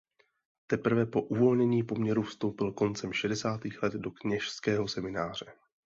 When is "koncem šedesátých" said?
2.71-3.83